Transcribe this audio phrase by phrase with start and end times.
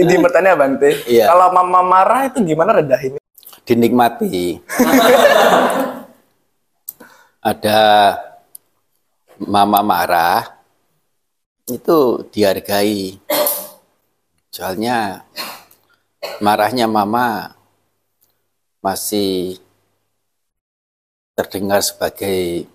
[0.00, 0.96] Inti pertanyaan Bang Teh.
[1.06, 1.28] Iya.
[1.28, 3.20] Kalau mama marah itu gimana redahinnya?
[3.70, 4.58] dinikmati.
[7.40, 7.80] Ada
[9.38, 10.58] mama marah,
[11.70, 13.16] itu dihargai.
[14.50, 15.22] Soalnya
[16.42, 17.54] marahnya mama
[18.82, 19.62] masih
[21.38, 22.66] terdengar sebagai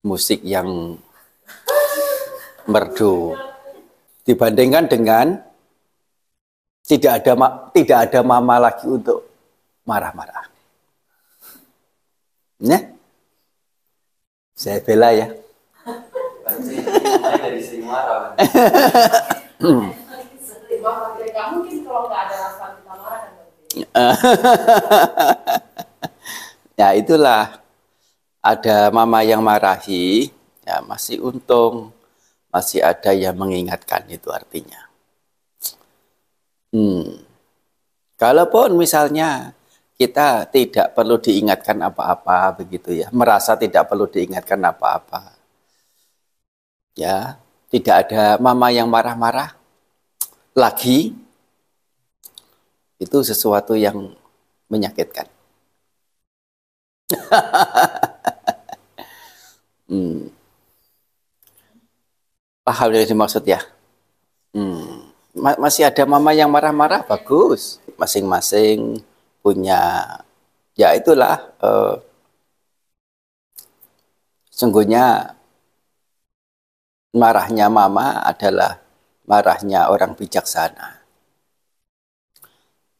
[0.00, 0.98] musik yang
[2.66, 3.36] merdu
[4.26, 5.45] dibandingkan dengan
[6.86, 7.32] tidak ada
[7.74, 9.26] tidak ada mama lagi untuk
[9.82, 10.46] marah-marah.
[12.62, 12.82] Nah,
[14.54, 15.28] saya bela ya.
[26.76, 27.56] Ya itulah
[28.44, 30.28] ada mama yang marahi,
[30.62, 31.96] ya masih untung
[32.52, 34.85] masih ada yang mengingatkan itu artinya.
[36.74, 37.22] Hmm.
[38.16, 39.52] Kalaupun misalnya
[40.00, 45.36] kita tidak perlu diingatkan apa-apa begitu ya, merasa tidak perlu diingatkan apa-apa.
[46.96, 47.36] Ya,
[47.68, 49.52] tidak ada mama yang marah-marah
[50.56, 51.12] lagi
[52.96, 54.16] itu sesuatu yang
[54.72, 55.28] menyakitkan.
[59.92, 60.32] hmm.
[62.64, 63.60] Paham yang dimaksud ya?
[64.56, 64.95] Hmm.
[65.36, 67.76] Ma- masih ada mama yang marah-marah, bagus.
[68.00, 69.04] Masing-masing
[69.44, 69.80] punya,
[70.72, 71.94] ya itulah, eh,
[74.48, 75.36] sungguhnya
[77.12, 78.80] marahnya mama adalah
[79.28, 81.04] marahnya orang bijaksana.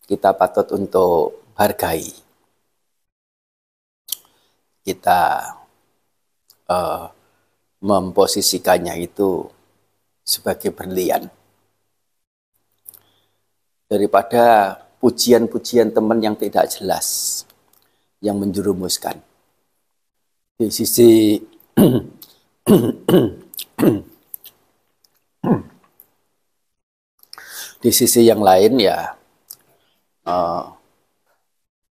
[0.07, 2.05] Kita patut untuk hargai.
[4.85, 5.21] Kita
[6.71, 7.05] eh,
[7.81, 9.49] memposisikannya itu
[10.25, 11.36] sebagai berlian.
[13.87, 17.47] Daripada pujian-pujian teman yang tidak jelas,
[18.19, 19.23] yang menjerumuskan.
[20.59, 21.39] Di sisi
[27.87, 29.15] di sisi yang lain ya
[30.27, 30.63] eh,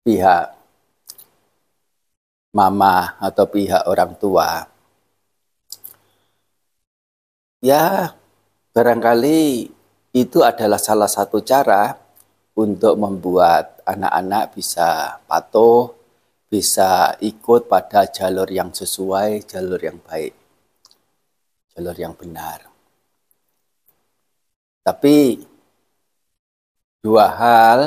[0.07, 0.47] pihak
[2.57, 4.65] mama atau pihak orang tua
[7.61, 8.17] ya
[8.73, 9.69] barangkali
[10.13, 11.97] itu adalah salah satu cara
[12.53, 15.89] untuk membuat anak-anak bisa patuh,
[16.53, 20.37] bisa ikut pada jalur yang sesuai, jalur yang baik,
[21.73, 22.69] jalur yang benar.
[24.85, 25.41] Tapi
[27.01, 27.81] dua hal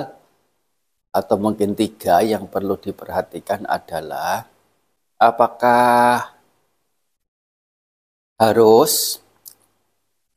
[1.14, 4.50] atau mungkin tiga yang perlu diperhatikan adalah
[5.22, 6.36] apakah
[8.36, 9.24] harus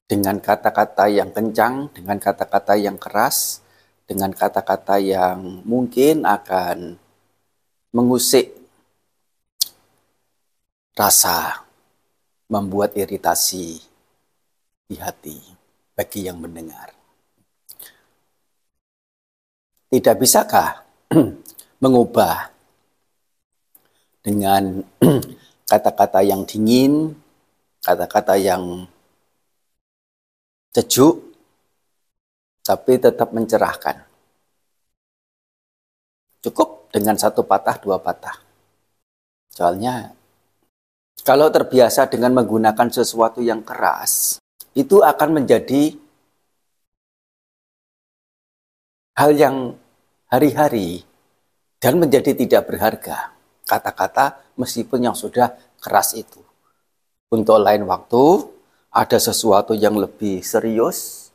[0.09, 3.61] dengan kata-kata yang kencang, dengan kata-kata yang keras,
[4.09, 6.97] dengan kata-kata yang mungkin akan
[7.93, 8.57] mengusik
[10.97, 11.61] rasa,
[12.49, 13.85] membuat iritasi
[14.89, 15.37] di hati
[15.93, 16.97] bagi yang mendengar.
[19.93, 20.89] Tidak bisakah
[21.85, 22.49] mengubah
[24.25, 24.81] dengan
[25.71, 27.13] kata-kata yang dingin,
[27.85, 28.89] kata-kata yang
[30.73, 31.23] sejuk,
[32.65, 34.05] tapi tetap mencerahkan.
[36.45, 38.37] Cukup dengan satu patah, dua patah.
[39.53, 40.13] Soalnya,
[41.27, 44.39] kalau terbiasa dengan menggunakan sesuatu yang keras,
[44.77, 45.99] itu akan menjadi
[49.19, 49.75] hal yang
[50.31, 51.03] hari-hari
[51.83, 53.35] dan menjadi tidak berharga.
[53.67, 56.39] Kata-kata meskipun yang sudah keras itu.
[57.29, 58.47] Untuk lain waktu,
[58.93, 61.29] ada sesuatu yang lebih serius,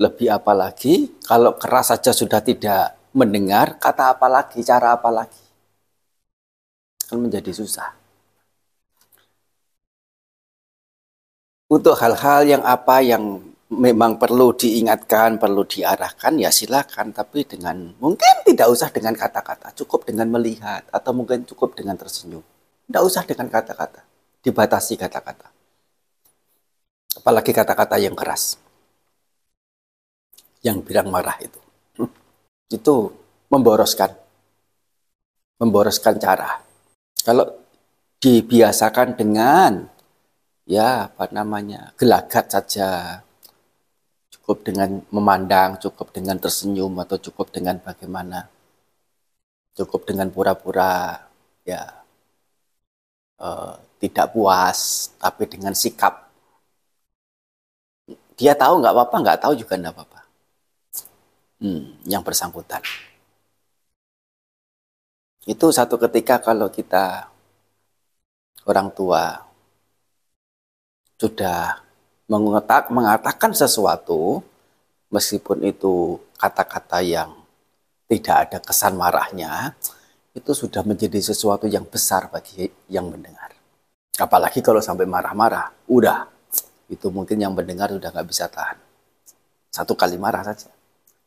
[0.00, 5.44] lebih apa lagi, kalau keras saja sudah tidak mendengar, kata apa lagi, cara apa lagi.
[7.06, 7.94] Akan menjadi susah.
[11.70, 13.38] Untuk hal-hal yang apa yang
[13.70, 17.14] memang perlu diingatkan, perlu diarahkan, ya silakan.
[17.14, 22.42] Tapi dengan mungkin tidak usah dengan kata-kata, cukup dengan melihat atau mungkin cukup dengan tersenyum.
[22.90, 24.02] Tidak usah dengan kata-kata,
[24.42, 25.59] dibatasi kata-kata.
[27.18, 28.54] Apalagi kata-kata yang keras,
[30.62, 31.60] yang bilang marah itu,
[32.76, 32.94] itu
[33.50, 34.14] memboroskan,
[35.58, 36.62] memboroskan cara.
[37.20, 37.60] Kalau
[38.20, 39.88] dibiasakan dengan
[40.68, 43.18] ya apa namanya gelagat saja.
[44.30, 48.46] Cukup dengan memandang cukup dengan tersenyum atau cukup dengan bagaimana.
[49.74, 51.18] Cukup dengan pura-pura
[51.66, 51.82] ya
[53.42, 56.29] eh, tidak puas tapi dengan sikap
[58.40, 60.20] dia tahu nggak apa-apa nggak tahu juga nggak apa-apa
[61.60, 62.80] hmm, yang bersangkutan.
[65.44, 67.28] Itu satu ketika kalau kita
[68.68, 69.40] orang tua
[71.20, 71.80] sudah
[72.28, 74.40] mengetak, mengatakan sesuatu,
[75.12, 77.36] meskipun itu kata-kata yang
[78.08, 79.76] tidak ada kesan marahnya,
[80.32, 83.52] itu sudah menjadi sesuatu yang besar bagi yang mendengar.
[84.20, 86.28] Apalagi kalau sampai marah-marah, udah
[86.90, 88.76] itu mungkin yang mendengar sudah nggak bisa tahan.
[89.70, 90.66] Satu kali marah saja.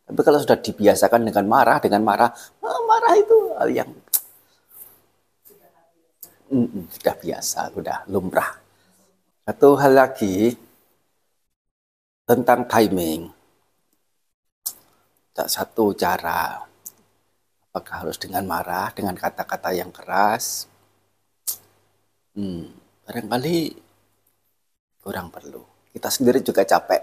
[0.03, 2.27] Tapi kalau sudah dibiasakan dengan marah, dengan marah,
[2.59, 3.89] oh, marah itu hal yang
[6.51, 8.59] mm, sudah biasa, sudah lumrah.
[9.47, 10.51] Satu hal lagi
[12.27, 13.31] tentang timing.
[15.33, 16.61] Satu cara,
[17.71, 20.69] apakah harus dengan marah, dengan kata-kata yang keras?
[22.37, 22.69] Hmm,
[23.07, 23.57] barangkali
[25.03, 25.91] kurang perlu.
[25.91, 27.01] Kita sendiri juga capek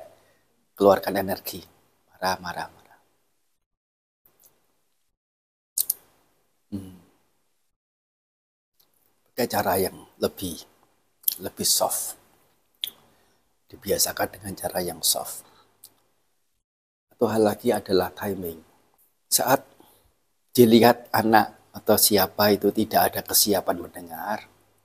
[0.73, 1.61] keluarkan energi.
[2.09, 3.01] Marah, marah, marah.
[6.73, 6.97] Hmm.
[9.29, 10.57] Pakai cara yang lebih
[11.45, 12.17] lebih soft.
[13.69, 15.45] Dibiasakan dengan cara yang soft.
[17.13, 18.59] Satu hal lagi adalah timing.
[19.29, 19.63] Saat
[20.57, 24.39] dilihat anak atau siapa itu tidak ada kesiapan mendengar,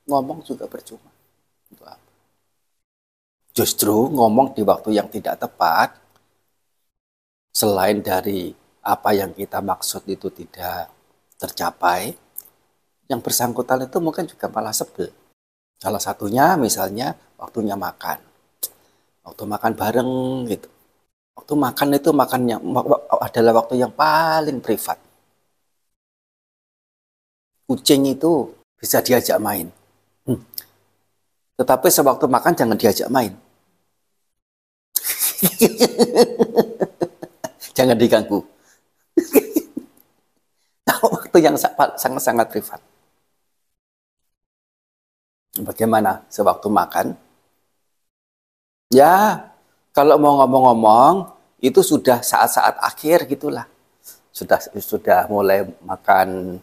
[0.06, 1.15] ngomong juga percuma.
[3.56, 5.96] Justru ngomong di waktu yang tidak tepat,
[7.56, 8.52] selain dari
[8.84, 10.92] apa yang kita maksud itu tidak
[11.40, 12.12] tercapai,
[13.08, 15.08] yang bersangkutan itu mungkin juga malah sebel.
[15.80, 18.20] Salah satunya misalnya waktunya makan.
[19.24, 20.12] Waktu makan bareng
[20.52, 20.68] gitu.
[21.40, 22.58] Waktu makan itu makannya
[23.24, 25.00] adalah waktu yang paling privat
[27.66, 29.68] kucing itu bisa diajak main.
[30.26, 30.42] Hmm.
[31.58, 33.34] Tetapi sewaktu makan jangan diajak main.
[37.78, 38.42] jangan diganggu.
[41.36, 41.60] waktu yang
[42.00, 42.80] sangat-sangat privat.
[45.56, 47.16] Bagaimana sewaktu makan?
[48.92, 49.44] Ya,
[49.92, 53.68] kalau mau ngomong-ngomong, itu sudah saat-saat akhir gitulah.
[54.36, 56.60] Sudah sudah mulai makan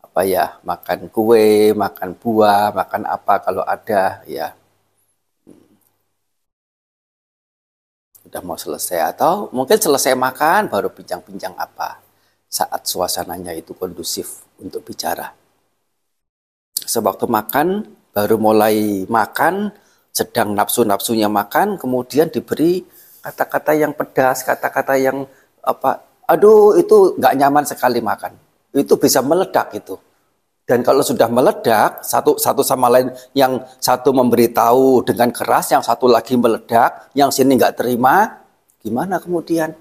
[0.00, 4.56] apa ya makan kue, makan buah, makan apa kalau ada ya
[8.34, 12.02] udah mau selesai atau mungkin selesai makan baru bincang-bincang apa
[12.50, 15.30] saat suasananya itu kondusif untuk bicara.
[16.74, 19.70] Sewaktu makan baru mulai makan
[20.10, 22.82] sedang nafsu-nafsunya makan kemudian diberi
[23.22, 25.30] kata-kata yang pedas, kata-kata yang
[25.62, 28.34] apa aduh itu nggak nyaman sekali makan
[28.74, 29.94] itu bisa meledak itu.
[30.64, 36.08] Dan kalau sudah meledak, satu satu sama lain, yang satu memberitahu dengan keras, yang satu
[36.08, 38.40] lagi meledak, yang sini nggak terima,
[38.80, 39.76] gimana kemudian?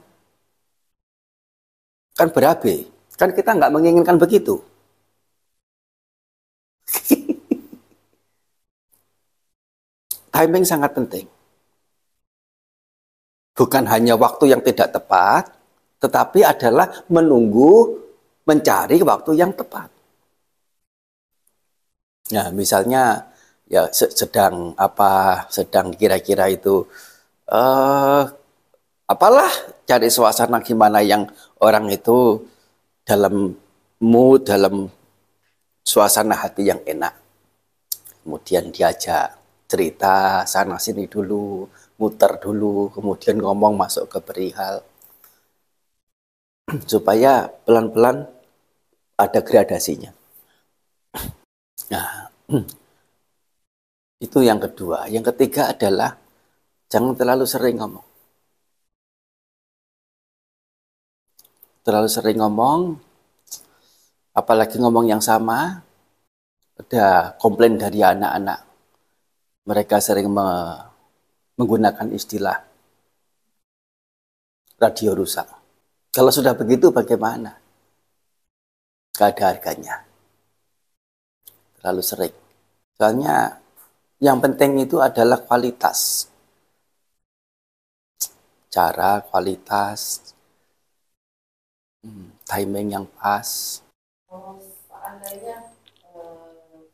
[2.18, 2.84] Kan berabe.
[3.16, 4.60] Kan kita nggak menginginkan begitu.
[10.34, 11.30] Timing sangat penting.
[13.54, 15.54] Bukan hanya waktu yang tidak tepat,
[16.02, 18.02] tetapi adalah menunggu
[18.50, 19.93] mencari waktu yang tepat.
[22.32, 23.28] Nah, misalnya
[23.68, 26.88] ya sedang apa sedang kira-kira itu
[27.52, 28.24] uh,
[29.08, 29.52] apalah
[29.84, 31.28] cari suasana gimana yang
[31.60, 32.40] orang itu
[33.04, 33.52] dalam
[34.00, 34.88] mood dalam
[35.84, 37.14] suasana hati yang enak.
[38.24, 39.36] Kemudian diajak
[39.68, 41.68] cerita sana sini dulu,
[42.00, 44.80] muter dulu, kemudian ngomong masuk ke perihal
[46.92, 48.28] supaya pelan-pelan
[49.20, 50.23] ada gradasinya.
[51.94, 52.34] Nah,
[54.26, 55.06] itu yang kedua.
[55.14, 56.18] Yang ketiga adalah
[56.90, 58.08] jangan terlalu sering ngomong.
[61.84, 62.96] Terlalu sering ngomong,
[64.34, 65.84] apalagi ngomong yang sama,
[66.80, 68.60] ada komplain dari anak-anak.
[69.70, 70.48] Mereka sering me
[71.54, 72.58] menggunakan istilah
[74.82, 75.46] radio rusak.
[76.10, 77.54] Kalau sudah begitu bagaimana?
[79.14, 80.13] Gak ada harganya.
[81.84, 82.36] Terlalu sering.
[82.96, 83.60] Soalnya
[84.24, 86.32] yang penting itu adalah kualitas.
[88.72, 90.32] Cara, kualitas,
[92.08, 93.84] hmm, timing yang pas.
[94.88, 95.76] Seandainya
[96.08, 96.88] eh,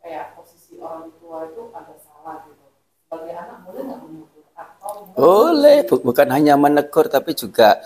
[0.00, 2.64] kayak posisi orang tua itu ada salah gitu.
[3.04, 4.44] Sebagai anak boleh nggak menegur?
[4.56, 7.76] Atau boleh, bukan hanya menegur tapi juga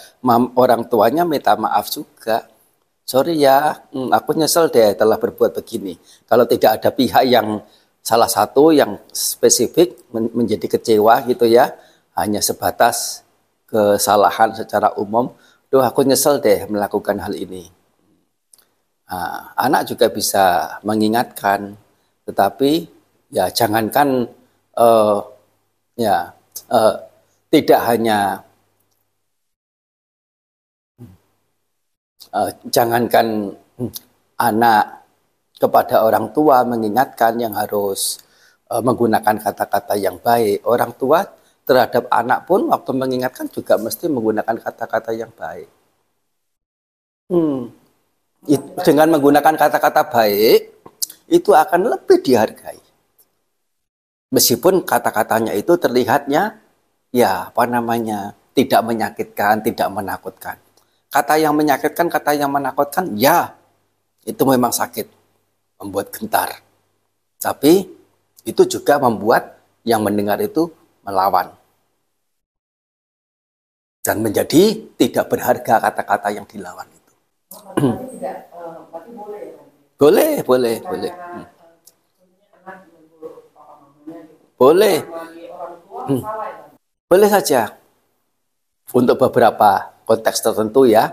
[0.55, 2.47] orang tuanya minta maaf juga
[3.07, 5.95] sorry ya, hmm, aku nyesel deh telah berbuat begini.
[6.27, 7.63] Kalau tidak ada pihak yang
[8.03, 11.71] salah satu yang spesifik menjadi kecewa gitu ya,
[12.19, 13.23] hanya sebatas
[13.71, 15.31] kesalahan secara umum,
[15.67, 17.67] Duh aku nyesel deh melakukan hal ini.
[19.11, 21.75] Nah, anak juga bisa mengingatkan,
[22.23, 22.87] tetapi
[23.35, 24.31] ya jangankan
[24.79, 25.19] uh,
[25.99, 26.31] ya
[26.71, 26.95] uh,
[27.51, 28.46] tidak hanya
[32.33, 33.55] uh, jangankan
[34.41, 35.07] anak
[35.57, 38.21] kepada orang tua mengingatkan yang harus
[38.69, 40.63] uh, menggunakan kata-kata yang baik.
[40.67, 41.25] Orang tua
[41.67, 45.69] terhadap anak pun waktu mengingatkan juga mesti menggunakan kata-kata yang baik.
[47.27, 47.75] Hmm.
[48.87, 50.71] dengan menggunakan kata-kata baik
[51.27, 52.79] itu akan lebih dihargai.
[54.31, 56.55] Meskipun kata-katanya itu terlihatnya
[57.11, 60.57] ya apa namanya tidak menyakitkan, tidak menakutkan.
[61.11, 63.55] Kata yang menyakitkan, kata yang menakutkan, ya
[64.27, 65.07] itu memang sakit,
[65.81, 66.61] membuat gentar.
[67.39, 67.87] Tapi
[68.43, 70.67] itu juga membuat yang mendengar itu
[71.07, 71.55] melawan.
[74.03, 77.13] Dan menjadi tidak berharga kata-kata yang dilawan itu.
[78.15, 79.63] tidak, uh, boleh, ya?
[79.99, 81.13] boleh, boleh, boleh.
[84.57, 84.99] Boleh.
[86.07, 86.23] Hmm.
[87.07, 87.77] Boleh saja.
[88.95, 91.13] Untuk beberapa konteks tertentu ya,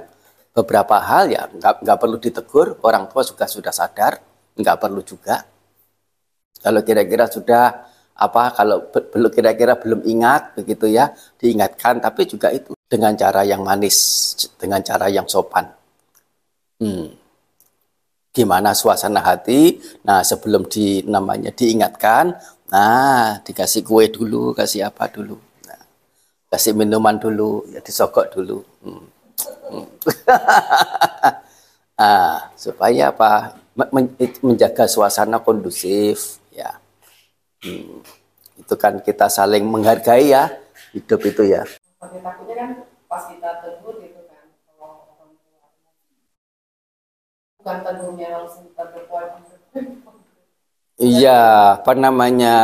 [0.53, 4.21] beberapa hal ya nggak nggak perlu ditegur, orang tua juga sudah sadar,
[4.55, 5.43] nggak perlu juga.
[6.63, 11.09] Kalau kira-kira sudah apa kalau belum kira-kira belum ingat begitu ya
[11.41, 13.97] diingatkan tapi juga itu dengan cara yang manis
[14.61, 15.65] dengan cara yang sopan
[16.77, 17.09] hmm.
[18.29, 22.37] gimana suasana hati nah sebelum di namanya diingatkan
[22.69, 25.41] nah dikasih kue dulu kasih apa dulu
[26.53, 29.03] kasih minuman dulu ya disogok dulu hmm.
[29.73, 29.87] Hmm.
[32.05, 33.57] ah, supaya apa
[34.45, 36.77] menjaga suasana kondusif ya
[37.63, 38.03] Hmm,
[38.59, 40.51] itu kan kita saling menghargai ya
[40.91, 41.63] hidup itu ya.
[41.95, 42.69] Takutnya kan
[43.07, 45.63] pas kita tegur gitu kan kalau orang tua
[47.63, 49.23] bukan tegurnya langsung tegur
[50.99, 51.41] Iya,
[51.79, 52.57] apa namanya?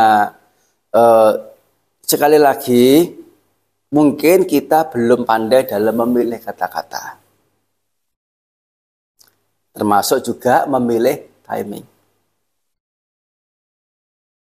[0.92, 1.50] Uh,
[2.04, 3.16] sekali lagi,
[3.90, 7.18] mungkin kita belum pandai dalam memilih kata-kata.
[9.74, 11.86] Termasuk juga memilih timing.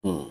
[0.05, 0.29] Hmm.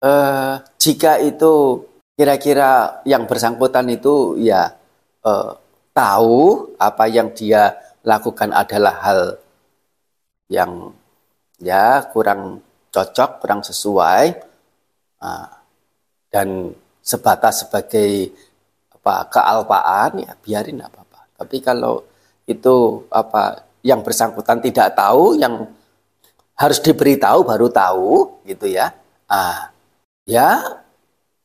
[0.00, 1.84] Uh, jika itu
[2.16, 4.72] kira-kira yang bersangkutan itu ya
[5.24, 5.52] uh,
[5.92, 9.20] tahu apa yang dia lakukan adalah hal
[10.48, 10.96] yang
[11.60, 14.40] ya kurang cocok, kurang sesuai
[15.20, 15.59] uh,
[16.30, 16.72] dan
[17.02, 18.30] sebatas sebagai
[18.94, 21.26] apa kealpaan ya biarin apa-apa.
[21.36, 22.06] Tapi kalau
[22.46, 25.66] itu apa yang bersangkutan tidak tahu yang
[26.54, 28.92] harus diberitahu baru tahu gitu ya.
[29.26, 29.72] Ah,
[30.28, 30.80] ya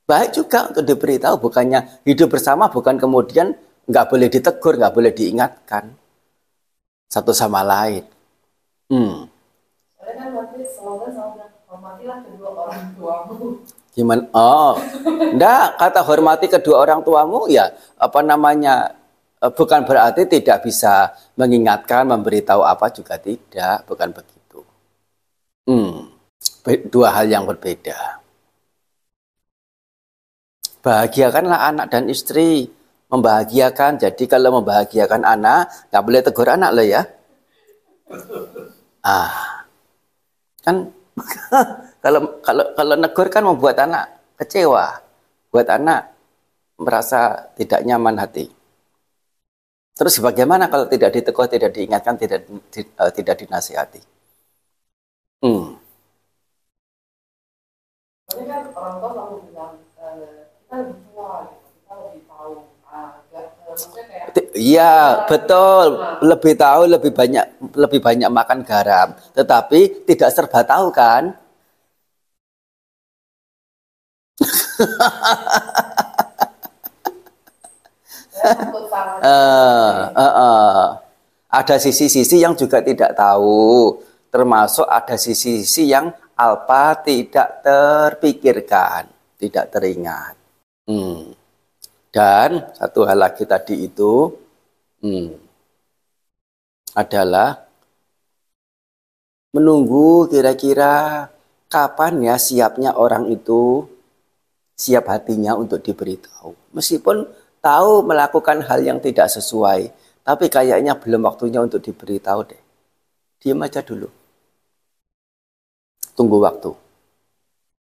[0.05, 5.93] baik juga untuk diberitahu bukannya hidup bersama bukan kemudian nggak boleh ditegur, nggak boleh diingatkan
[7.09, 8.03] satu sama lain.
[8.89, 9.29] Hmm.
[13.95, 14.27] Gimana?
[14.35, 14.75] Oh,
[15.07, 18.91] enggak, kata hormati kedua orang tuamu ya apa namanya
[19.39, 24.59] eh, bukan berarti tidak bisa mengingatkan, memberitahu apa juga tidak, bukan begitu.
[25.63, 26.11] Hmm,
[26.91, 28.19] dua hal yang berbeda.
[30.85, 32.69] Bahagiakanlah anak dan istri.
[33.05, 34.01] Membahagiakan.
[34.01, 37.01] Jadi kalau membahagiakan anak, nggak boleh tegur anak loh ya.
[39.05, 39.65] Ah,
[40.65, 40.89] kan
[42.05, 44.05] kalau kalau kalau negur kan membuat anak
[44.38, 45.01] kecewa,
[45.50, 46.13] buat anak
[46.77, 48.45] merasa tidak nyaman hati.
[49.97, 52.45] Terus bagaimana kalau tidak ditegur, tidak diingatkan, tidak
[53.01, 54.05] uh, tidak dinasihati?
[55.41, 55.81] Hmm.
[58.29, 60.05] Kan orang tua selalu bilang kita
[60.77, 62.53] lebih tua, kita lebih tahu.
[62.85, 63.45] Agak,
[64.55, 67.45] Iya betul, lebih tahu lebih banyak
[67.75, 71.44] lebih banyak makan garam, tetapi tidak serba tahu kan?
[79.24, 81.00] Uh, uh, uh.
[81.50, 83.96] Ada sisi-sisi yang juga tidak tahu
[84.27, 89.08] termasuk ada sisi-sisi yang alpa tidak terpikirkan,
[89.39, 90.36] tidak teringat.
[90.84, 91.32] Hmm.
[92.12, 94.32] Dan satu hal lagi tadi itu
[95.03, 95.32] hmm,
[96.96, 97.63] adalah
[99.55, 101.27] menunggu kira-kira
[101.72, 103.88] kapan ya siapnya orang itu
[104.75, 106.75] siap hatinya untuk diberitahu.
[106.75, 107.25] Meskipun
[107.63, 109.89] tahu melakukan hal yang tidak sesuai,
[110.22, 112.62] tapi kayaknya belum waktunya untuk diberitahu deh.
[113.39, 114.12] Diam aja dulu
[116.15, 116.72] tunggu waktu.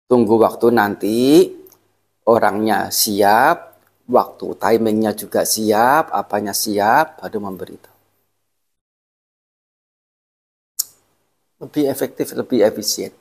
[0.09, 1.17] Tunggu waktu nanti
[2.25, 3.77] orangnya siap,
[4.09, 7.97] waktu timingnya juga siap, apanya siap, baru memberitahu.
[11.59, 13.11] Lebih efektif, lebih efisien.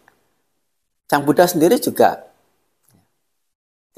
[1.09, 2.25] Sang Buddha sendiri juga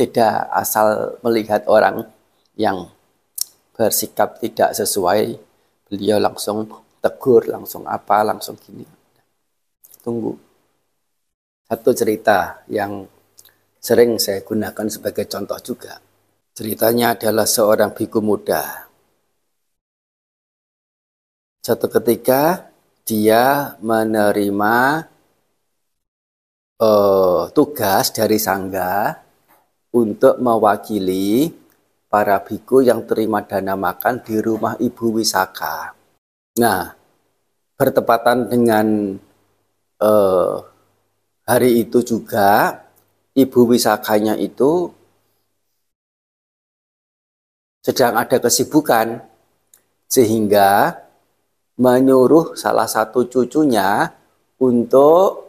[0.00, 2.09] tidak asal melihat orang
[2.57, 2.88] yang
[3.76, 5.37] bersikap tidak sesuai,
[5.92, 6.64] beliau langsung
[7.04, 8.85] tegur, langsung apa, langsung gini.
[10.00, 10.33] Tunggu.
[11.69, 13.04] Satu cerita yang
[13.76, 16.00] sering saya gunakan sebagai contoh juga.
[16.57, 18.88] Ceritanya adalah seorang biku muda.
[21.61, 22.73] Satu ketika
[23.04, 24.76] dia menerima
[26.80, 29.29] uh, tugas dari sangga
[29.90, 31.50] untuk mewakili
[32.11, 35.94] para biku yang terima dana makan di rumah Ibu Wisaka.
[36.59, 36.94] Nah,
[37.78, 39.16] bertepatan dengan
[40.02, 40.54] uh,
[41.47, 42.82] hari itu juga
[43.35, 44.90] Ibu Wisakanya itu
[47.80, 49.25] sedang ada kesibukan
[50.11, 51.00] sehingga
[51.80, 54.12] menyuruh salah satu cucunya
[54.61, 55.49] untuk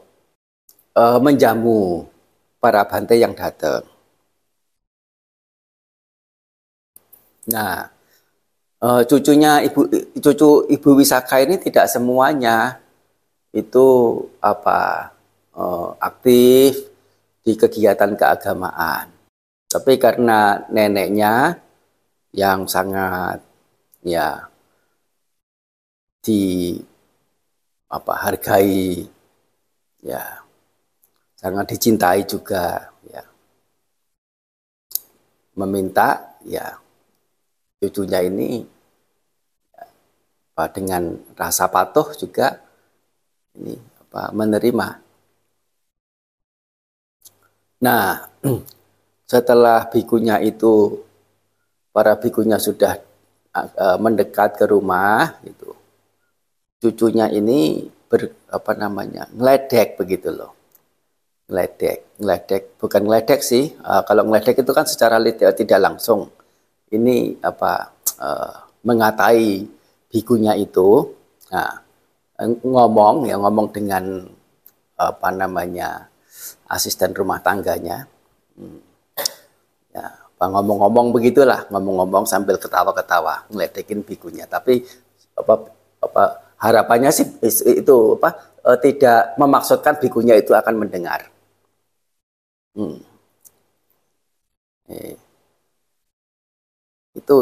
[0.95, 2.07] uh, menjamu
[2.63, 3.90] para bantai yang datang.
[7.49, 7.89] Nah,
[8.85, 9.89] uh, cucunya ibu
[10.21, 12.77] cucu ibu Wisaka ini tidak semuanya
[13.49, 13.87] itu
[14.37, 15.09] apa
[15.57, 16.77] uh, aktif
[17.41, 19.09] di kegiatan keagamaan.
[19.71, 21.57] Tapi karena neneknya
[22.35, 23.41] yang sangat
[24.05, 24.51] ya
[26.21, 26.77] di
[27.91, 29.03] apa hargai
[30.05, 30.41] ya
[31.35, 33.23] sangat dicintai juga ya
[35.57, 36.80] meminta ya
[37.81, 38.61] cucunya ini
[40.53, 42.61] apa dengan rasa patuh juga
[43.57, 44.87] ini apa menerima
[47.81, 48.29] nah
[49.31, 51.01] setelah bikunya itu
[51.89, 53.01] para bikunya sudah
[53.57, 55.73] uh, mendekat ke rumah itu
[56.77, 60.61] cucunya ini ber, apa namanya ngeledek begitu loh
[61.51, 63.75] ngeledek, ngeledek, bukan ngeledek sih.
[63.83, 65.19] Uh, kalau ngeledek itu kan secara
[65.51, 66.31] tidak langsung.
[66.91, 67.87] Ini apa
[68.19, 69.63] uh, mengatai
[70.11, 71.07] bikunya itu.
[71.51, 71.79] Nah,
[72.67, 74.27] ngomong ya ngomong dengan
[74.99, 76.11] apa namanya
[76.67, 78.05] asisten rumah tangganya.
[78.59, 78.79] Hmm.
[79.95, 80.07] Ya,
[80.39, 84.45] ngomong-ngomong begitulah, ngomong-ngomong sambil ketawa-ketawa, ngeledekin bikunya.
[84.47, 84.83] Tapi
[85.35, 85.53] apa
[86.01, 86.23] apa
[86.59, 87.25] harapannya sih
[87.65, 88.29] itu apa
[88.67, 91.31] eh, tidak memaksudkan bikunya itu akan mendengar.
[92.75, 92.99] Hmm.
[94.91, 95.30] Eh.
[97.19, 97.35] Itu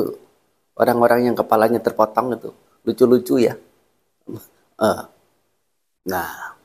[0.81, 2.49] orang-orang yang kepalanya terpotong itu
[2.85, 3.53] lucu-lucu ya.
[4.79, 5.03] Uh.
[6.09, 6.55] Nah,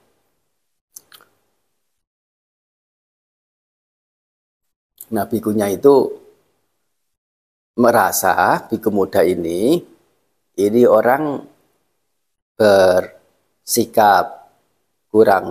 [5.15, 5.95] nah bikunya itu
[7.83, 9.83] merasa biku muda ini
[10.59, 11.43] ini orang
[12.59, 14.27] bersikap
[15.11, 15.47] kurang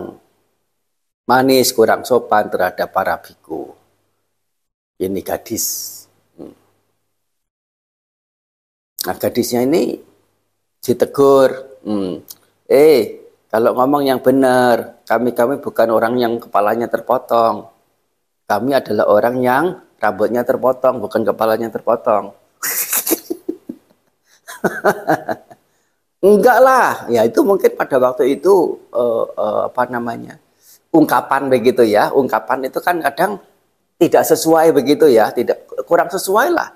[1.30, 3.62] manis, kurang sopan terhadap para biku.
[5.06, 6.03] Ini gadis.
[9.04, 10.00] Nah, gadisnya ini
[10.80, 11.52] ditegur.
[11.84, 12.24] Hmm.
[12.68, 13.20] Eh,
[13.52, 17.68] kalau ngomong yang benar, kami-kami bukan orang yang kepalanya terpotong.
[18.48, 22.32] Kami adalah orang yang rambutnya terpotong, bukan kepalanya terpotong.
[26.24, 30.40] Enggak lah, ya itu mungkin pada waktu itu uh, uh, apa namanya
[30.96, 32.16] ungkapan begitu ya.
[32.16, 33.44] Ungkapan itu kan kadang
[34.00, 36.72] tidak sesuai begitu ya, tidak kurang sesuai lah.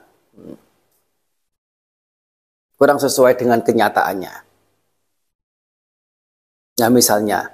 [2.78, 4.34] Kurang sesuai dengan kenyataannya.
[6.78, 7.50] Nah misalnya,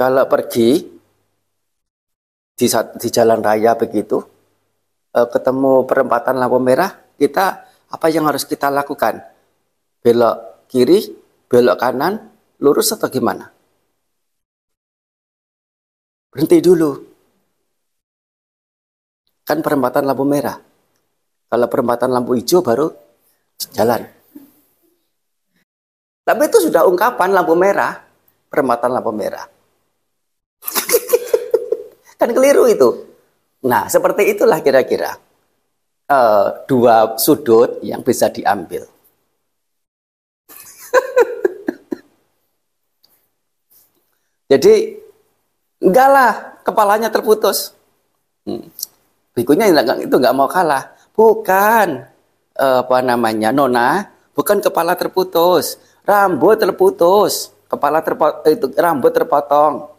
[0.00, 0.88] kalau pergi
[2.56, 4.24] di, di jalan raya begitu,
[5.12, 9.20] eh, ketemu perempatan lampu merah, kita apa yang harus kita lakukan?
[10.00, 11.12] Belok kiri,
[11.44, 12.32] belok kanan,
[12.64, 13.52] lurus atau gimana?
[16.32, 16.90] Berhenti dulu.
[19.44, 20.56] Kan perempatan lampu merah.
[21.52, 22.88] Kalau perempatan lampu hijau baru
[23.76, 24.21] jalan.
[26.22, 27.98] Tapi itu sudah ungkapan lampu merah,
[28.46, 29.42] perempatan lampu merah.
[32.20, 33.10] kan keliru itu.
[33.66, 35.18] Nah, seperti itulah kira-kira
[36.10, 38.86] uh, dua sudut yang bisa diambil.
[44.52, 45.02] Jadi
[45.82, 46.32] Enggak lah,
[46.62, 47.74] kepalanya terputus.
[48.46, 48.70] Hmm.
[49.34, 49.66] Bikunya
[49.98, 50.94] itu enggak mau kalah.
[51.10, 52.06] Bukan
[52.54, 54.06] eh, apa namanya nona,
[54.38, 59.90] bukan kepala terputus, rambut terputus, kepala terpotong, itu rambut terpotong.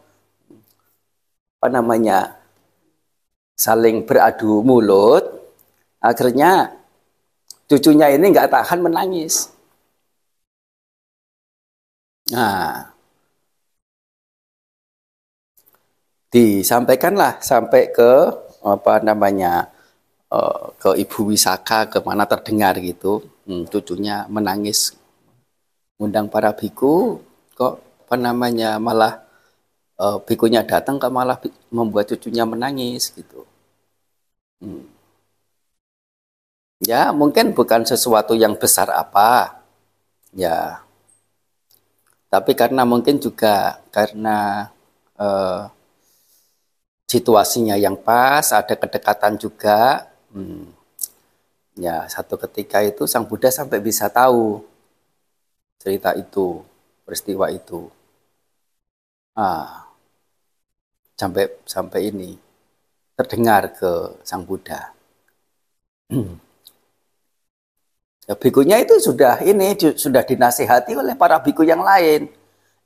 [1.58, 2.44] Apa namanya?
[3.54, 5.24] saling beradu mulut,
[6.02, 6.74] akhirnya
[7.70, 9.50] cucunya ini nggak tahan menangis.
[12.32, 12.90] Nah,
[16.32, 18.12] disampaikanlah sampai ke
[18.64, 19.70] apa namanya
[20.32, 24.98] uh, ke ibu wisaka ke mana terdengar gitu, hmm, cucunya menangis,
[25.98, 27.22] undang para biku,
[27.54, 29.22] kok apa namanya malah
[29.98, 31.38] uh, bikunya datang kok malah
[31.70, 33.46] membuat cucunya menangis gitu.
[34.62, 34.86] Hmm.
[36.84, 39.62] Ya mungkin bukan sesuatu yang besar apa,
[40.34, 40.84] ya
[42.28, 44.68] tapi karena mungkin juga karena
[45.14, 45.70] uh,
[47.06, 50.10] situasinya yang pas, ada kedekatan juga.
[50.34, 50.66] Hmm,
[51.78, 54.66] ya satu ketika itu Sang Buddha sampai bisa tahu
[55.84, 56.64] cerita itu,
[57.04, 57.92] peristiwa itu.
[59.36, 59.84] Ah,
[61.20, 62.40] sampai sampai ini
[63.14, 63.92] terdengar ke
[64.24, 64.90] Sang Buddha.
[68.24, 72.32] Ya, bikunya itu sudah ini sudah dinasihati oleh para biku yang lain.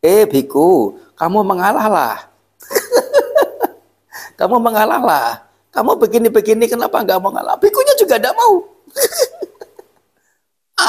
[0.03, 2.27] Eh biku, kamu mengalahlah.
[4.39, 5.47] kamu mengalahlah.
[5.71, 7.55] Kamu begini-begini kenapa nggak mau ngalah?
[7.55, 8.67] Bikunya juga tidak mau.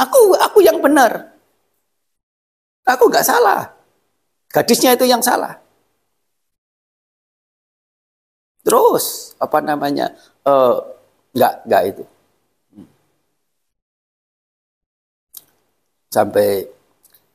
[0.02, 1.30] aku, aku yang benar.
[2.90, 3.70] Aku nggak salah.
[4.50, 5.62] Gadisnya itu yang salah.
[8.66, 10.10] Terus apa namanya?
[10.42, 10.82] Uh,
[11.38, 12.04] nggak nggak itu.
[16.10, 16.66] sampai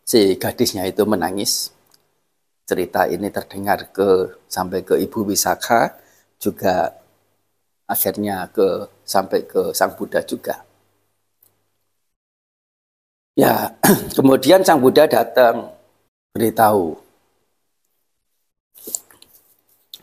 [0.05, 1.71] si gadisnya itu menangis.
[2.65, 4.09] Cerita ini terdengar ke
[4.49, 5.95] sampai ke Ibu Wisaka
[6.41, 6.97] juga
[7.85, 10.64] akhirnya ke sampai ke Sang Buddha juga.
[13.35, 13.75] Ya,
[14.17, 15.75] kemudian Sang Buddha datang
[16.35, 16.95] beritahu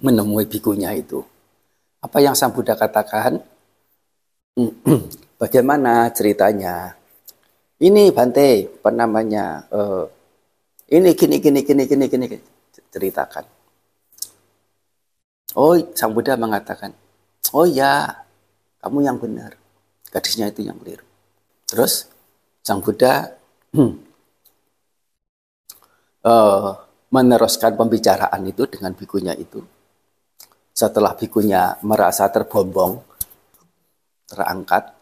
[0.04, 1.24] menemui bikunya itu.
[2.04, 3.39] Apa yang Sang Buddha katakan?
[5.41, 7.02] Bagaimana ceritanya?
[7.82, 10.06] ini Bante, apa namanya, uh,
[10.94, 12.26] ini gini, gini, gini, gini, gini,
[12.94, 13.46] ceritakan.
[15.58, 16.94] Oh, Sang Buddha mengatakan,
[17.58, 18.22] oh ya,
[18.86, 19.58] kamu yang benar.
[20.13, 21.04] Gadisnya itu yang keliru.
[21.65, 22.11] Terus,
[22.62, 23.26] Sang Buddha
[23.74, 23.93] hmm,
[26.26, 26.71] uh,
[27.10, 29.60] meneruskan pembicaraan itu dengan bikunya itu.
[30.71, 33.02] Setelah bikunya merasa terbombong,
[34.30, 34.93] terangkat,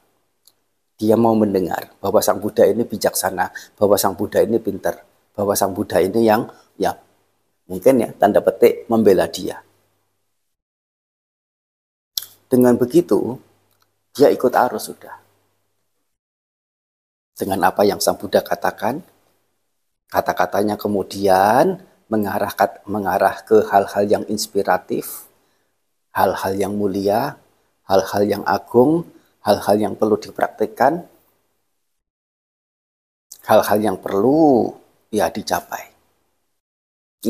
[1.00, 5.06] dia mau mendengar bahwa Sang Buddha ini bijaksana, bahwa Sang Buddha ini pintar,
[5.38, 6.96] bahwa Sang Buddha ini yang ya
[7.70, 9.62] mungkin ya tanda petik membela dia.
[12.50, 13.38] Dengan begitu,
[14.18, 15.29] dia ikut arus sudah.
[17.40, 19.00] Dengan apa yang Sang Buddha katakan,
[20.12, 21.80] kata-katanya kemudian
[22.12, 22.52] mengarah
[22.84, 25.24] mengarah ke hal-hal yang inspiratif,
[26.12, 27.40] hal-hal yang mulia,
[27.88, 29.08] hal-hal yang agung,
[29.40, 31.08] hal-hal yang perlu dipraktikkan,
[33.48, 34.76] hal-hal yang perlu
[35.08, 35.96] ya dicapai.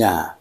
[0.02, 0.34] Nah,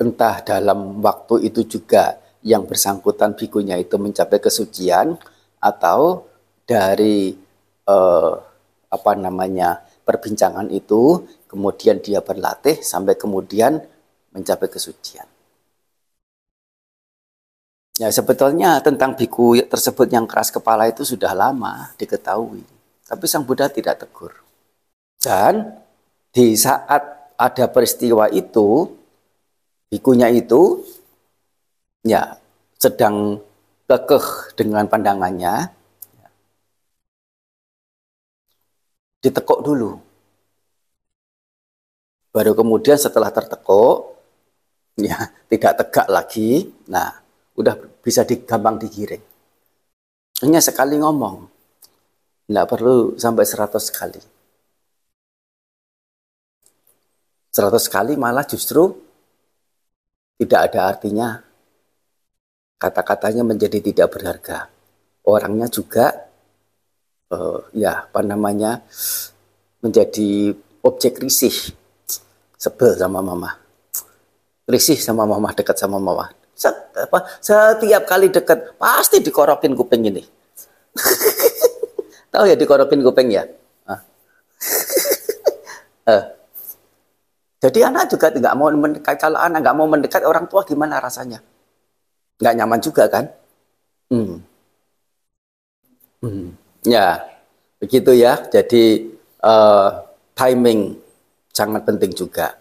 [0.00, 5.20] entah dalam waktu itu juga yang bersangkutan bikunya itu mencapai kesucian
[5.60, 6.24] atau
[6.64, 7.36] dari
[7.84, 8.34] eh,
[8.92, 13.80] apa namanya perbincangan itu kemudian dia berlatih sampai kemudian
[14.36, 15.24] mencapai kesucian.
[18.00, 22.64] Ya sebetulnya tentang biku tersebut yang keras kepala itu sudah lama diketahui.
[23.04, 24.32] Tapi Sang Buddha tidak tegur.
[25.20, 25.76] Dan
[26.32, 28.88] di saat ada peristiwa itu,
[29.92, 30.80] bikunya itu
[32.00, 32.40] ya
[32.80, 33.36] sedang
[33.84, 35.68] kekeh dengan pandangannya,
[39.22, 39.94] ditekuk dulu.
[42.34, 44.18] Baru kemudian setelah tertekuk,
[44.98, 46.66] ya tidak tegak lagi.
[46.90, 47.08] Nah,
[47.54, 49.22] udah bisa digampang digiring.
[50.42, 51.46] Hanya sekali ngomong,
[52.50, 54.22] nggak perlu sampai seratus kali.
[57.52, 58.90] Seratus kali malah justru
[60.40, 61.28] tidak ada artinya.
[62.80, 64.66] Kata-katanya menjadi tidak berharga.
[65.22, 66.31] Orangnya juga,
[67.32, 68.84] uh, ya apa namanya,
[69.80, 70.52] menjadi
[70.84, 71.74] objek risih.
[72.60, 73.58] Sebel sama mama.
[74.68, 76.30] Risih sama mama, dekat sama mama
[76.68, 80.22] apa, setiap kali dekat pasti dikorokin kuping ini.
[82.32, 83.44] Tahu ya dikorokin kuping ya?
[86.02, 86.24] Eh.
[87.62, 89.22] Jadi anak juga nggak mau mendekat.
[89.22, 91.38] Kalau anak nggak mau mendekat orang tua gimana rasanya?
[92.42, 93.30] Nggak nyaman juga kan?
[94.10, 94.42] Hmm.
[96.18, 96.58] Hmm.
[96.82, 97.22] Ya,
[97.78, 98.42] begitu ya.
[98.50, 100.02] Jadi uh,
[100.34, 100.98] timing
[101.54, 102.58] sangat penting juga.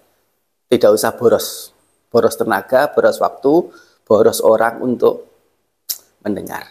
[0.69, 1.73] Tidak usah boros,
[2.13, 3.73] boros tenaga, boros waktu,
[4.05, 5.25] boros orang untuk
[6.21, 6.69] mendengar.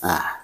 [0.00, 0.40] Nah,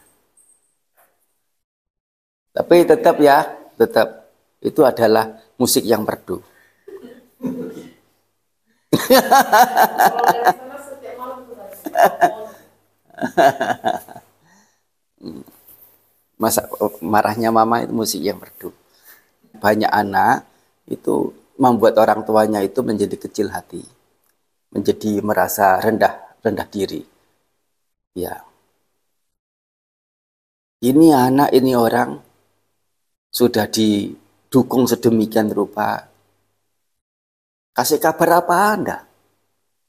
[2.53, 4.29] tapi tetap ya, tetap
[4.61, 6.44] itu adalah musik yang merdu.
[9.07, 11.75] Kalau dari sana setiap malam tuh dari
[16.46, 16.70] Masa
[17.02, 18.70] marahnya mama itu musik yang merdu.
[19.59, 20.46] Banyak anak
[20.87, 23.82] itu membuat orang tuanya itu menjadi kecil hati,
[24.70, 27.02] menjadi merasa rendah rendah diri.
[28.14, 28.46] Ya,
[30.87, 32.22] ini anak ini orang
[33.35, 36.06] sudah didukung sedemikian rupa.
[37.74, 38.98] Kasih kabar apa anda?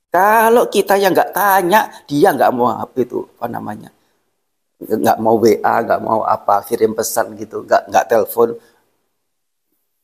[0.10, 3.93] Kalau kita yang nggak tanya, dia nggak mau apa itu apa namanya,
[4.82, 8.50] nggak mau WA, nggak mau apa kirim pesan gitu, nggak nggak telepon.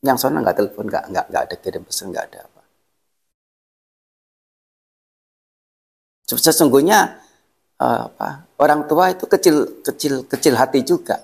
[0.06, 2.60] Yang sana nggak telepon, nggak nggak nggak ada kirim pesan, nggak ada apa.
[6.28, 6.98] Sesungguhnya
[7.84, 8.28] eh, apa,
[8.64, 9.56] orang tua itu kecil
[9.86, 11.16] kecil kecil hati juga,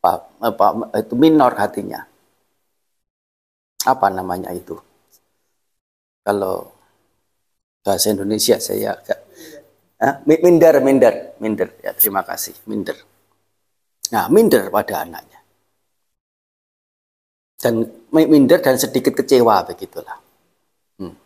[0.00, 0.12] apa,
[0.48, 0.66] apa
[1.02, 2.00] itu minor hatinya.
[3.92, 4.76] Apa namanya itu?
[6.26, 6.74] Kalau
[7.84, 9.18] bahasa Indonesia saya agak
[10.26, 11.68] Mi- minder, minder, minder.
[11.84, 12.96] Ya, terima kasih, minder.
[14.12, 15.40] Nah, minder pada anaknya.
[17.56, 17.74] Dan
[18.12, 20.20] mi- minder dan sedikit kecewa begitulah.
[21.00, 21.16] Hmm.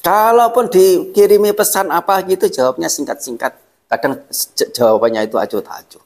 [0.00, 3.52] Kalaupun dikirimi pesan apa gitu, jawabnya singkat-singkat.
[3.90, 4.24] Kadang
[4.72, 6.02] jawabannya itu acuh tak acuh.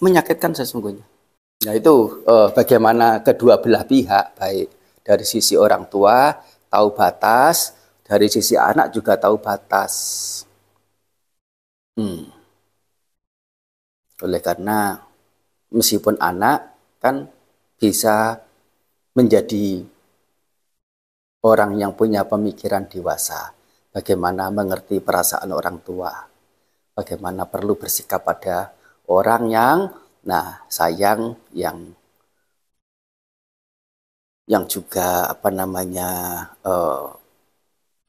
[0.00, 1.04] Menyakitkan sesungguhnya.
[1.66, 4.68] Nah itu eh, bagaimana kedua belah pihak, baik
[5.04, 6.32] dari sisi orang tua,
[6.70, 7.74] tahu batas,
[8.06, 9.94] dari sisi anak juga tahu batas.
[11.98, 12.30] Hmm.
[14.22, 14.96] Oleh karena
[15.74, 17.26] meskipun anak kan
[17.76, 18.38] bisa
[19.16, 19.82] menjadi
[21.44, 23.52] orang yang punya pemikiran dewasa,
[23.90, 26.12] bagaimana mengerti perasaan orang tua,
[26.94, 28.72] bagaimana perlu bersikap pada
[29.08, 29.78] orang yang
[30.20, 31.96] nah sayang yang
[34.50, 36.10] yang juga apa namanya
[36.66, 37.06] eh,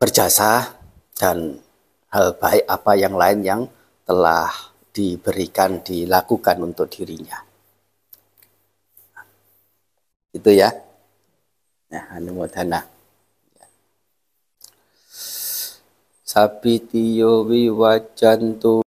[0.02, 0.74] berjasa
[1.14, 1.62] dan
[2.10, 3.62] hal baik apa yang lain yang
[4.02, 4.50] telah
[4.92, 7.38] diberikan dilakukan untuk dirinya.
[10.34, 10.74] Itu ya.
[11.92, 12.82] Nah anumodana
[16.32, 18.80] Sabitiyo wiwajantu